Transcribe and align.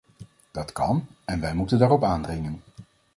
Dat 0.51 0.71
kan, 0.71 1.07
en 1.25 1.39
wij 1.41 1.53
moeten 1.55 1.79
daarop 1.79 2.03
aandringen. 2.03 2.61